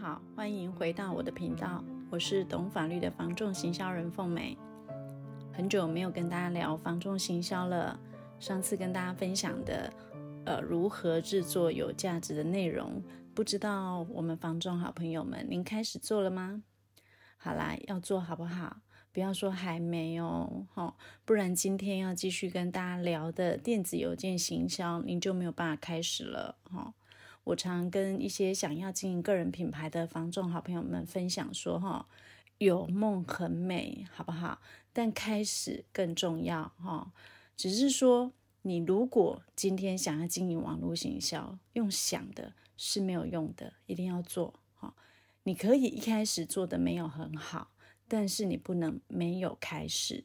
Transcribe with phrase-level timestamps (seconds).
[0.00, 4.56] 好，欢迎回到我的频道，我是懂法律的房仲行销人凤美。
[5.52, 7.98] 很久没有跟大家聊房仲行销了，
[8.38, 9.92] 上次跟大家分享的，
[10.44, 13.02] 呃，如何制作有价值的内容，
[13.34, 16.62] 不知道我们房仲好朋友们，您开始做了吗？
[17.36, 18.76] 好啦，要做好不好？
[19.10, 20.94] 不要说还没哦，哈，
[21.24, 26.94] 不然今天要继续跟大家聊的电子邮件行销，您就没有办法开始了，哈。
[27.48, 32.06] 我常跟一些想要经营个人品牌的房仲好朋友们分享说，哈，
[32.58, 34.60] 有梦很美，好不好？
[34.92, 37.10] 但开始更重要，哈。
[37.56, 44.94] 只是说，你如果今天想要经营网络行销，用想的是没有用的，一定要做，哈。
[45.44, 47.70] 你可以一开始做的没有很好。
[48.06, 50.24] 但是你不能没有开始，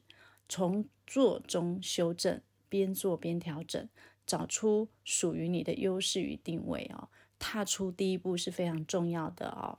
[0.49, 3.87] 从做中修正，边做边调整，
[4.25, 7.09] 找出属于你的优势与定位哦。
[7.39, 9.75] 踏出第一步是非常重要的哦。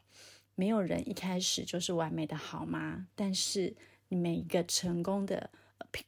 [0.54, 3.08] 没有人一开始就是完美的，好吗？
[3.14, 3.74] 但是
[4.08, 5.50] 你每一个成功的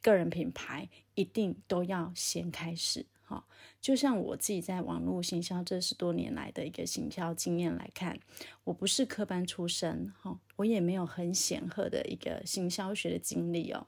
[0.01, 3.05] 个人品牌，一定都要先开始。
[3.23, 3.45] 好，
[3.81, 8.17] 就像我自己在网络行销这十多年来的一个行销经验来看，
[8.63, 13.85] 我不是科班出身，哈，我也没有很显赫的一个行销学的经历哦，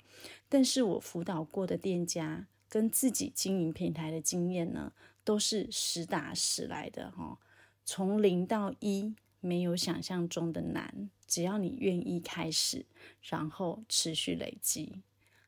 [0.49, 7.39] 但是我辅导过的店家跟自己经营平台的经验呢，都是实打实来的哈，
[7.83, 12.85] 从零到一没有想象中的难，只要你愿意开始，
[13.23, 15.01] 然后持续累积。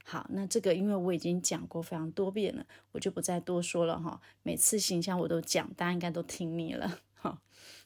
[0.03, 4.19] 好，那这个因为我已经讲过非常多遍了，我就不再多说了哈。
[4.41, 6.99] 每次行销我都讲，大家应该都听腻了。
[7.13, 7.39] 哈，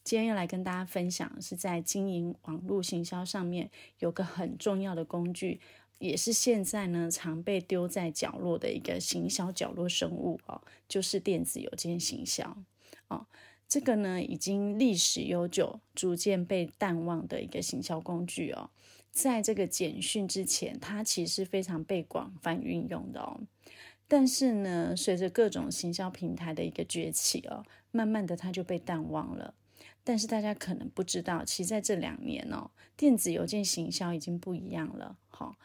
[0.04, 3.70] 今天要来跟大家分享，是在经营网络行销上面
[4.00, 5.60] 有个很重要的工具，
[5.98, 12.58] 也是现在呢常被丢在角落的一个行销角落生物哦，就是电子邮件行销
[13.08, 13.28] 哦。
[13.68, 18.70] 这个呢已经历史悠久，逐渐被淡忘的一个行销工具哦。
[19.12, 23.42] 在这个简讯之前，它其实非常被广泛运用的哦。
[24.08, 29.56] 但是呢，随着各种行销平台的一个崛起哦，慢慢的它就被淡忘了。
[30.04, 35.58] 但是大家可能不知道，其实在这两年哦，电子邮件行销已经不一样了哈。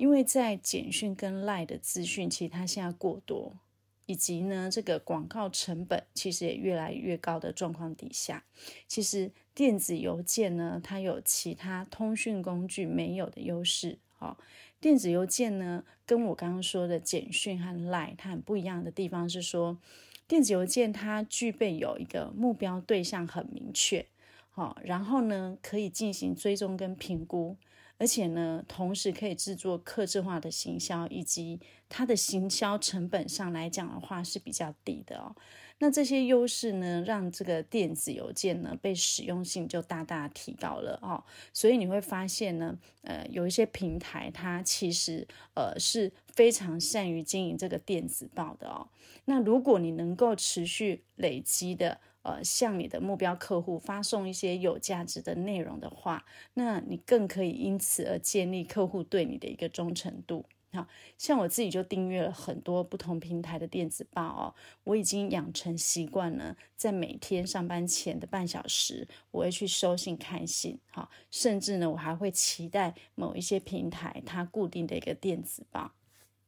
[0.00, 3.58] 因为在简讯跟 lie 的资讯，其实它现在过多。
[4.06, 8.42] 以及呢，这个广告成本其实也越来越高的状况底下，
[8.88, 13.98] 其实电子邮件呢，它有其他通讯工具没有的优势。
[14.16, 14.36] 好，
[14.80, 19.78] 电子邮件呢，跟我刚刚说的简讯和 LINE 它很不一样的地方是说，
[20.26, 24.04] 电子邮件它具备有一个目标对象很明确，
[24.50, 27.56] 好，然后呢，可以进行追踪跟评估。
[28.00, 35.36] 而且呢，同时可以制作客制化的行销，以及它的行销成本上来讲的话是比较低的哦。
[35.82, 41.22] 那这些优势呢，让这个电子邮件呢被使用性就大大提高了哦。
[41.52, 48.88] 所以你会发现呢，呃，有一些平台它其实呃是非常善于经营这个电子报的哦。
[49.26, 52.00] 那如果你能够持续累积的。
[52.22, 60.44] 呃，向你的目标客户发送一些有价值的内容的话，那你更可以因此而建立客户对你的一个忠诚度。
[60.72, 60.86] 好，
[61.18, 64.54] 像我自己就订阅了很多不同平台的电子报哦，
[64.84, 70.78] 我已经养成习惯了，在每天上班前的半小时，我会去收信看信。
[70.92, 75.90] 好，甚至呢，我还会期待某一些平台它固定的一个电子报。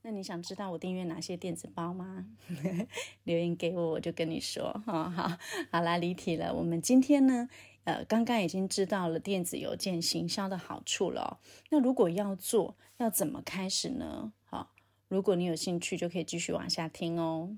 [0.04, 2.26] 那你想知道我订阅哪些电子包吗？
[3.22, 4.64] 留言给我，我就跟你说。
[4.86, 5.38] 哦、好，
[5.70, 6.52] 好啦，离题了。
[6.52, 7.48] 我们今天呢，
[7.84, 11.38] 呃，刚刚已经知道了电子邮件行销的好处了、
[11.70, 14.32] 那如果要做，要怎么开始呢？
[14.44, 14.72] 好，
[15.06, 17.56] 如果你有兴趣，就可以继续往下听哦。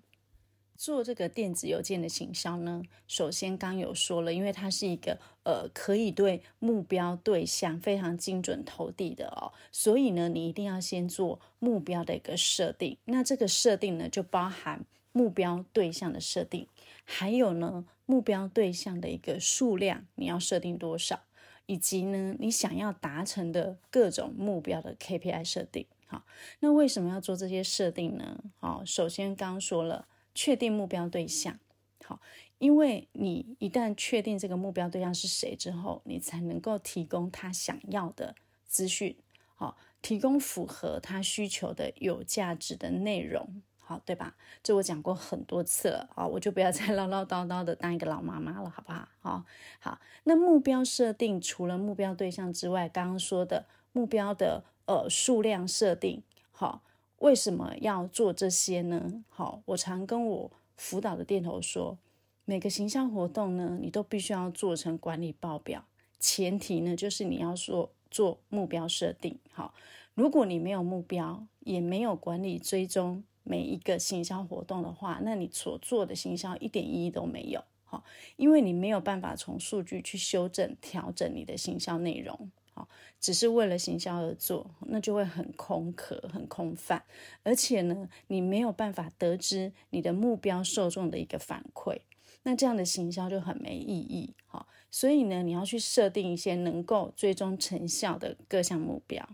[0.76, 12.98] 做这个电子邮件的行销呢，首先刚有说了，因为它是一个呃可以对目标对象非常精准投递的哦，所以呢，你一定要先做目标的一个设定。
[13.04, 16.66] 那这个设定呢，就包含目标对象的设定，
[17.04, 21.20] 还有呢，目标对象的一个数量，你要设定多少，
[21.66, 25.86] 以及呢，你想要达成的各种目标的 KPI 设定。
[26.06, 26.24] 好，
[26.58, 28.42] 那为什么要做这些设定呢？
[28.58, 30.08] 好，首先刚说了。
[30.34, 31.58] 确定目标对象，
[32.04, 32.20] 好，
[32.58, 38.34] 因为你一旦确定这个目标对象是谁之后，你才能够提供他想要的
[38.66, 39.16] 资讯，
[39.54, 44.36] 好，提供符合他需求的有价值的内容，好，对吧？
[44.62, 49.08] 这我讲过很多次了，好，我就不要再唠唠叨叨的当一个老妈妈了，好不好？
[49.20, 49.44] 好，
[49.78, 56.82] 好，那目标设定除了目标对象之外，刚刚说的目标的呃数量设定，好。
[57.18, 59.24] 为什么要做这些呢？
[59.28, 61.96] 好，我常跟我辅导的店头说，
[62.44, 65.86] 每个行销活动呢，你都必须要做成管理报表，
[66.18, 69.38] 前提呢，就是你要说做目标设定。
[69.52, 69.72] 好，
[70.14, 77.64] 如果你没有目标，也没有管理追踪每一个行销活动的话，那你所做的行销一点意义都没有。
[77.84, 78.04] 好，
[78.36, 82.50] 因为你没有办法从数据去修正、调整你的行销内容。
[82.74, 82.88] 好，
[83.20, 87.04] 只是为了行销而做，那就会很空壳、很空泛，
[87.44, 92.00] 而且呢，你没有办法得知你的目标受众的一个反馈，
[92.42, 94.34] 那这样的行销就很没意义。
[94.46, 99.24] 好，所以呢，你要去设定一些能够追踪成效的各项目标。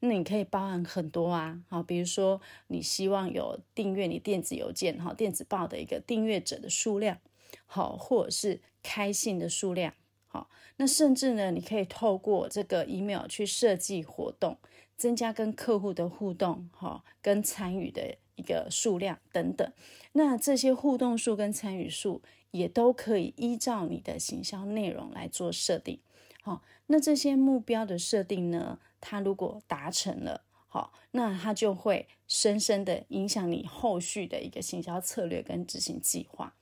[0.00, 7.18] 那你可以包含很多啊，好，比如说你希望有订阅你电子邮件、哈电子报的一个订阅者的数量，
[7.64, 9.94] 好，或者是开信的数量。
[10.32, 14.56] 好，那甚至呢，你可以透过这个 email 去设计活动，
[14.96, 19.72] 增加跟客户的互动，哈，跟参与的一个数量等等。
[20.12, 22.22] 那这些互动数跟参与数
[22.52, 25.98] 也都可以依照你的行销内容来做设定。
[26.42, 36.54] 好，那这些目标的设定呢，它如果达成了，好，那它就会深深的影响你后续的一个行销策略跟执行计划。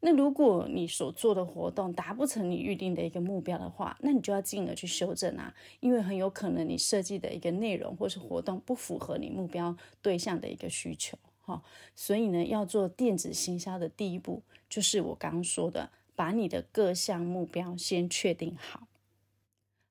[0.00, 11.62] 那如果你所做的活动达不成你预定的一个目标的话，那你就要进而去修正啊，因为很有可能你设计的一个内容或是活动不符合你目标对象的一个需求，哈，
[11.96, 18.86] 所以呢，要做电子行销的第一步，就是我刚刚说的，把你的各项目标先确定好。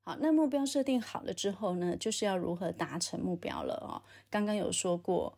[0.04, 4.02] 好，那目标设定好了之后呢，就是要如何达成目标了哦。
[4.30, 5.38] 刚刚有说过。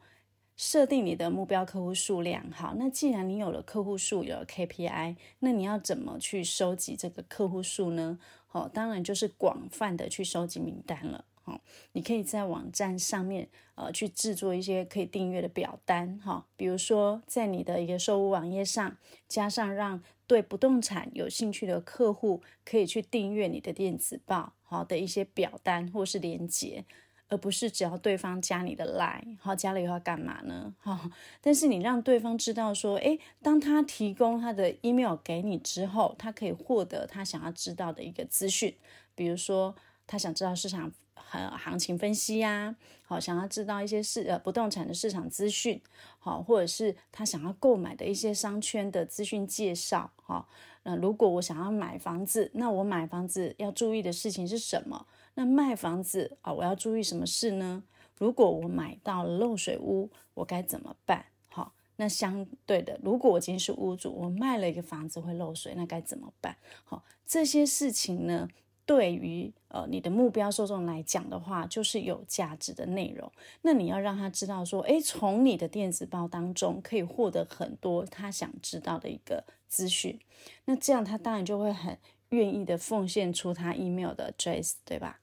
[0.60, 8.20] 设定你的目标客户数量，好，那既然你有了客户数，有了 KPI，那你要怎么去收集这个客户数呢？
[8.46, 11.24] 好，当然就是广泛的去收集名单了。
[11.42, 11.62] 好，
[11.94, 18.98] 你可以在网站上面，呃，去制作一些可以订阅的表单，哈，比如说在你的一个售物网页上，
[19.30, 26.84] 加上让对不动产有兴趣的客户可以去订阅你的电子报，好的一些表单或是连接。
[27.30, 30.74] 而不是只要对方加你的 line，好，加了以后要干嘛呢？
[30.80, 31.10] 哈，
[31.42, 38.76] 但是你让对方知道说，诶，当他提供他的 email 给你之后，他可以获得他想要知道的一个资讯，
[39.14, 39.76] 比如说
[40.08, 45.80] 他想知道市场行行情分析呀，好，想要知道一些市呃不动产的市场资讯，
[46.18, 50.50] 好，或者是他想要购买的一些商圈的资讯介绍，好，
[50.82, 55.06] 那如果我想要买房子，那我买房子要注意的事情是什么？
[55.40, 57.82] 那卖房子啊，我要注意什么事呢？
[58.18, 61.28] 如果我买到了漏水屋，我该怎么办？
[61.48, 66.58] 好，那相对的，如果我今天是屋主，我卖了一个房子会漏水，那该怎么办？
[66.84, 68.50] 好，这些事情呢，
[68.86, 73.32] 对于呃你的目标受众来讲的话，就是有价值的内容。
[73.62, 80.20] 那你要让他知道说，诶，从你的电子报当中可以获得很多他想知道的一个资讯。
[80.66, 81.98] 那这样他当然就会很。
[82.32, 85.20] 愿意的奉献出他 email 的 address，对吧？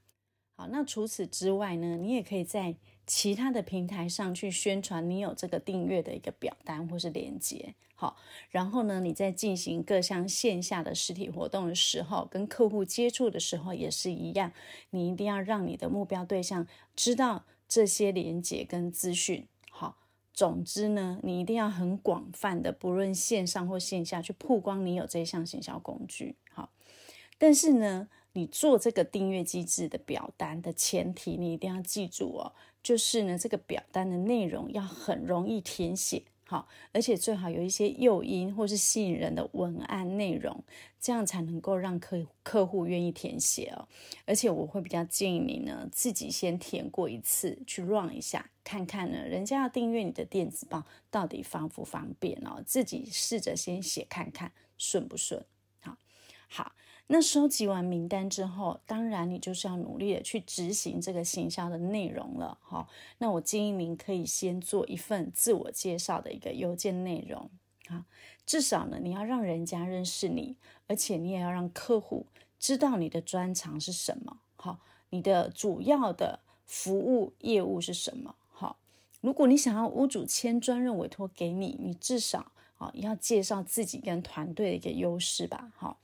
[0.57, 2.77] 好，那除此之外呢，你也可以在
[3.07, 7.75] 其他的平台上去宣传你有这个订阅的一个表单或是链接。
[7.95, 8.17] 好，
[8.51, 14.53] 然后呢，你在进行各项线下的实体活动的时候，跟客户接触的时候也是一样，
[14.91, 19.47] 你一定要让你的目标对象知道这些链接跟资讯。
[19.71, 19.99] 好，
[20.33, 26.37] 总之呢，你一定要很广泛的，不论线上或线下，去曝光你有这项行销工具。
[26.51, 26.71] 好。
[27.39, 32.53] 但是呢，你做这个订阅机制的表单的前提，你一定要记住哦，
[32.83, 40.63] 就是呢，这个表单的内容要很容易填写，好，而且最好有一些诱因或是吸引人的文案内容，
[41.01, 43.89] 这样才能够让客客户愿意填写哦。
[44.27, 55.43] 而且我会比较建议你呢，自己先填过一次，去 run 一下，看看呢，人家要订阅你的电子报到底方不方便哦，自己试着先写看看顺不顺，
[56.49, 56.73] 好，
[57.09, 62.89] 那收集完名单之后，当然你就是要努力的去执行这个行销的内容了，哈。
[63.19, 67.51] 那我建议您可以先做一份自我介绍的一个邮件内容，
[67.89, 68.07] 啊，
[68.45, 72.27] 至少呢你要让人家认识你，而且你也要让客户
[72.59, 78.79] 知道你的专长是什么，好，你的主要的服务业务是什么，好。
[79.21, 85.99] 如果你想要屋主签专任委托给你，你至少啊要介绍自己跟团队的一个优势吧，好。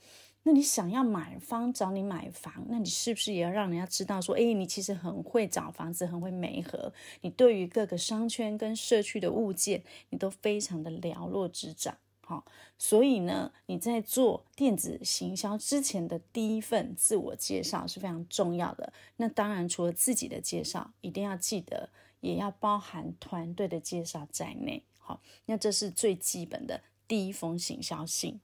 [0.44, 12.44] 那你想要买方找你买房，那你是不是也要让人家知道说，诶，你其实很会找房子，很会媒合，你对于各个商圈跟社区的物件，你都非常的了若指掌，好，
[12.76, 18.92] 所以呢，你在做电子行销之前的第一份自我介绍是非常重要的。
[19.18, 21.88] 那当然，除了自己的介绍，一定要记得，
[22.20, 28.40] 也要包含团队的介绍在内，好，那这是最基本的第一封行销信。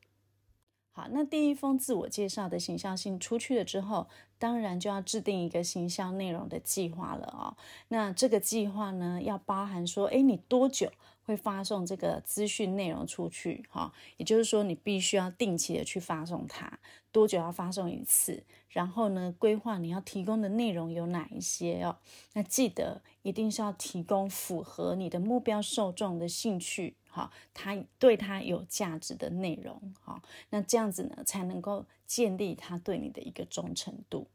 [0.99, 7.57] 好，那第一封自我介绍的行销信出去了之后，当然就要制定一个行销内容的计划了哦。
[7.87, 10.91] 那这个计划呢，要包含说，诶，你多久
[11.23, 13.65] 会发送这个资讯内容出去？
[13.71, 16.81] 哈，也就是说，你必须要定期的去发送它，
[17.13, 18.43] 多久要发送一次？
[18.69, 21.99] 然后呢，规划你要提供的内容有哪一些哦？
[22.33, 26.97] 那记得一定是要提供符合你的目标受众的兴趣。
[27.09, 34.29] 好，他对他有价值的内容，好，那这样子呢，才能够建立他对你的一个忠诚度。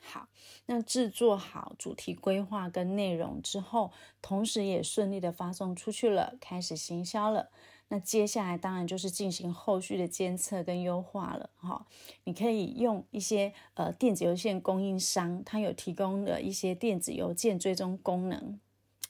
[0.00, 0.28] 好，
[0.66, 7.50] 那制作好主题规划跟内容之后，同时也顺利的发送出去了，开始行销了。
[7.88, 11.50] 那接下来当然就是进行后续的监测跟优化了。
[11.56, 11.86] 哈，
[12.24, 18.58] 你可以用一些呃电子邮件供应商，他有提供的一些电子邮件追踪功能。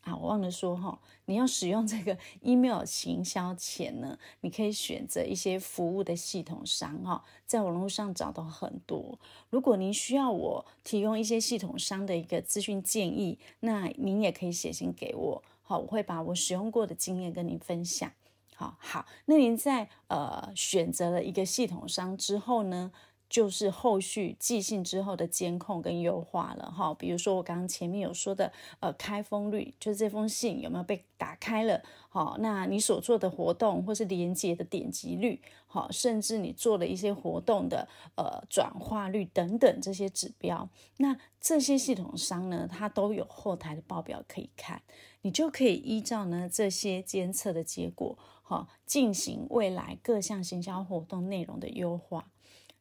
[0.05, 9.19] 啊，我忘了说哈，你要使用这个 email 行销前呢，你可以选择一些服务的系统商哈，在网络上找到很多。
[9.49, 18.13] 如果您需要我提供一些系统商的一个资讯建议，那您也可以写信给我，好，我会把我使用过的经验跟您分享。
[18.55, 22.93] 好好，那您在呃选择了一个系统商之后呢，
[23.35, 44.81] 就是后续寄信之后的监控跟优化了哈，比如说我刚刚前面有说的，呃，开封率，就是这封信有没有被打开了，好，那你所做的活动或是连接的点击率，好，甚至你做了一些活动的呃转化率等等这些指标，那这些系统商呢，它都有后台的报表可以看，
[45.23, 52.31] 你就可以依照呢这些监测的结果，好，进行未来各项行销活动内容的优化。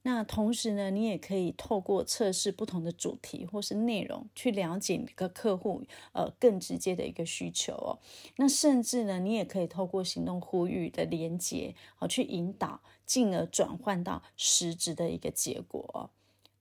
[0.05, 5.81] 那同时呢，你也可以透过测试不同的主题或是内容，去了解你的客户
[6.11, 7.99] 呃更直接的一个需求哦。
[8.35, 16.09] 那甚至呢，你也可以透过行动呼吁的连接，好去引导，进而转换到实质的一个结果。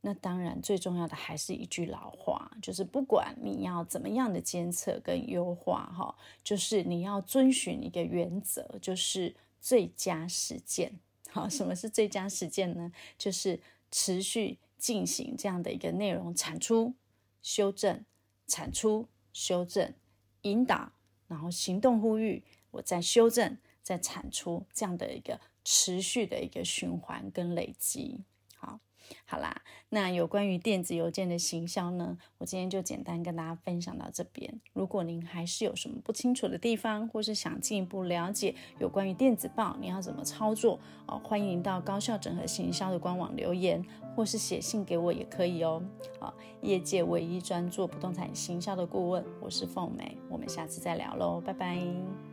[0.04, 11.00] 那当然最重要的还是一句老话，就是不管你要怎么样的监测跟优化哈，就是你要遵循一个原则，就是最佳实践。
[11.32, 12.92] 好，什么是最佳实践呢？
[13.16, 13.58] 就是
[13.90, 16.92] 持续进行这样的一个内容产出、
[17.40, 18.04] 修正、
[18.46, 19.94] 产出、修正、
[20.42, 20.92] 引导，
[21.28, 28.20] 然后行动呼吁，我在修正、在产出这样的一个持续的一个循环跟累积。
[29.24, 34.60] 好啦，那有关于电子邮件的行销呢，我今天就简单跟大家分享到这边。
[34.72, 43.84] 如果您还是有什么不清楚的地方，或是想进一步了解有关于电子报，你要怎么操作哦，欢迎到高效整合行销的官网留言，
[44.16, 45.82] 或是写信给我也可以哦。
[46.18, 52.31] 好，业界唯一专做不动产行销的顾问，我是凤美，我们下次再聊喽，拜拜。